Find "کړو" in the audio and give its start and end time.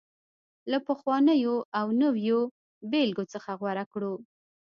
3.93-4.13